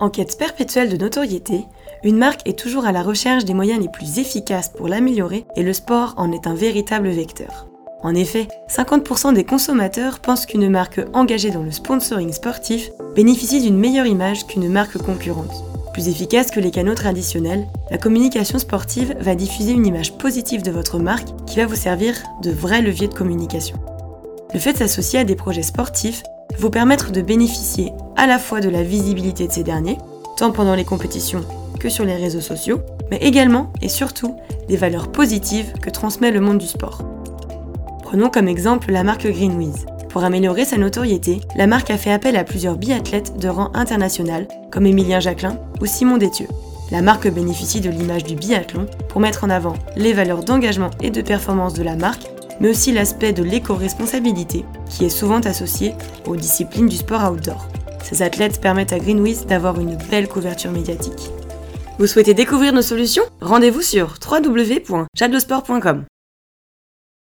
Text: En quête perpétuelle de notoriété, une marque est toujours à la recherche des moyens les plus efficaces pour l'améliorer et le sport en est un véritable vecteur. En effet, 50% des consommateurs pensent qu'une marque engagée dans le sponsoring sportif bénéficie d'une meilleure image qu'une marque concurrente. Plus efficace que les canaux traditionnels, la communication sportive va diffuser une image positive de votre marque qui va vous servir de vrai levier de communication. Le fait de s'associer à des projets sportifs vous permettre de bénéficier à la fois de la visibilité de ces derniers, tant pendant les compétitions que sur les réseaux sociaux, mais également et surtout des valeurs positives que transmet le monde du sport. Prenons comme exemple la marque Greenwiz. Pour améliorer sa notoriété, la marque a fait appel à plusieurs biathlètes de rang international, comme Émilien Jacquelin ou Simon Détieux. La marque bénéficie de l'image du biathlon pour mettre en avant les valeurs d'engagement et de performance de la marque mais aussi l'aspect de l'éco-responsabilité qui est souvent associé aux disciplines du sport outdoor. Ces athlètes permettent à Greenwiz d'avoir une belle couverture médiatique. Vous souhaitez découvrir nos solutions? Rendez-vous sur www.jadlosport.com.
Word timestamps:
En 0.00 0.10
quête 0.10 0.38
perpétuelle 0.38 0.90
de 0.90 0.96
notoriété, 0.96 1.64
une 2.04 2.18
marque 2.18 2.46
est 2.46 2.56
toujours 2.56 2.86
à 2.86 2.92
la 2.92 3.02
recherche 3.02 3.44
des 3.44 3.54
moyens 3.54 3.80
les 3.80 3.88
plus 3.88 4.20
efficaces 4.20 4.68
pour 4.68 4.86
l'améliorer 4.86 5.44
et 5.56 5.64
le 5.64 5.72
sport 5.72 6.14
en 6.16 6.30
est 6.30 6.46
un 6.46 6.54
véritable 6.54 7.08
vecteur. 7.08 7.66
En 8.04 8.14
effet, 8.14 8.46
50% 8.70 9.34
des 9.34 9.42
consommateurs 9.42 10.20
pensent 10.20 10.46
qu'une 10.46 10.68
marque 10.68 11.00
engagée 11.14 11.50
dans 11.50 11.64
le 11.64 11.72
sponsoring 11.72 12.32
sportif 12.32 12.90
bénéficie 13.16 13.60
d'une 13.60 13.76
meilleure 13.76 14.06
image 14.06 14.46
qu'une 14.46 14.68
marque 14.68 14.98
concurrente. 14.98 15.64
Plus 15.92 16.06
efficace 16.06 16.52
que 16.52 16.60
les 16.60 16.70
canaux 16.70 16.94
traditionnels, 16.94 17.66
la 17.90 17.98
communication 17.98 18.60
sportive 18.60 19.16
va 19.18 19.34
diffuser 19.34 19.72
une 19.72 19.86
image 19.86 20.16
positive 20.16 20.62
de 20.62 20.70
votre 20.70 21.00
marque 21.00 21.26
qui 21.44 21.56
va 21.56 21.66
vous 21.66 21.74
servir 21.74 22.14
de 22.40 22.52
vrai 22.52 22.82
levier 22.82 23.08
de 23.08 23.14
communication. 23.14 23.76
Le 24.54 24.60
fait 24.60 24.74
de 24.74 24.78
s'associer 24.78 25.18
à 25.18 25.24
des 25.24 25.34
projets 25.34 25.64
sportifs 25.64 26.22
vous 26.56 26.70
permettre 26.70 27.10
de 27.10 27.20
bénéficier 27.20 27.92
à 28.18 28.26
la 28.26 28.38
fois 28.38 28.60
de 28.60 28.68
la 28.68 28.82
visibilité 28.82 29.46
de 29.46 29.52
ces 29.52 29.62
derniers, 29.62 29.96
tant 30.36 30.50
pendant 30.50 30.74
les 30.74 30.84
compétitions 30.84 31.44
que 31.78 31.88
sur 31.88 32.04
les 32.04 32.16
réseaux 32.16 32.40
sociaux, 32.40 32.80
mais 33.10 33.18
également 33.18 33.72
et 33.80 33.88
surtout 33.88 34.34
des 34.68 34.76
valeurs 34.76 35.12
positives 35.12 35.72
que 35.80 35.88
transmet 35.88 36.32
le 36.32 36.40
monde 36.40 36.58
du 36.58 36.66
sport. 36.66 37.02
Prenons 38.02 38.28
comme 38.28 38.48
exemple 38.48 38.90
la 38.90 39.04
marque 39.04 39.28
Greenwiz. 39.28 39.86
Pour 40.08 40.24
améliorer 40.24 40.64
sa 40.64 40.78
notoriété, 40.78 41.40
la 41.54 41.68
marque 41.68 41.90
a 41.90 41.96
fait 41.96 42.10
appel 42.10 42.36
à 42.36 42.42
plusieurs 42.42 42.76
biathlètes 42.76 43.38
de 43.38 43.48
rang 43.48 43.70
international, 43.74 44.48
comme 44.72 44.86
Émilien 44.86 45.20
Jacquelin 45.20 45.58
ou 45.80 45.86
Simon 45.86 46.16
Détieux. 46.16 46.48
La 46.90 47.02
marque 47.02 47.30
bénéficie 47.30 47.80
de 47.80 47.90
l'image 47.90 48.24
du 48.24 48.34
biathlon 48.34 48.86
pour 49.08 49.20
mettre 49.20 49.44
en 49.44 49.50
avant 49.50 49.74
les 49.94 50.12
valeurs 50.12 50.42
d'engagement 50.42 50.90
et 51.02 51.10
de 51.10 51.22
performance 51.22 51.74
de 51.74 51.84
la 51.84 51.94
marque 51.94 52.26
mais 52.60 52.70
aussi 52.70 52.92
l'aspect 52.92 53.32
de 53.32 53.42
l'éco-responsabilité 53.42 54.64
qui 54.88 55.04
est 55.04 55.10
souvent 55.10 55.40
associé 55.40 55.94
aux 56.26 56.34
disciplines 56.36 56.88
du 56.88 56.96
sport 56.96 57.30
outdoor. 57.30 57.68
Ces 58.02 58.22
athlètes 58.22 58.60
permettent 58.60 58.92
à 58.92 58.98
Greenwiz 58.98 59.46
d'avoir 59.46 59.80
une 59.80 59.96
belle 60.10 60.28
couverture 60.28 60.70
médiatique. 60.70 61.30
Vous 61.98 62.06
souhaitez 62.06 62.34
découvrir 62.34 62.72
nos 62.72 62.82
solutions? 62.82 63.24
Rendez-vous 63.40 63.82
sur 63.82 64.14
www.jadlosport.com. 64.30 66.04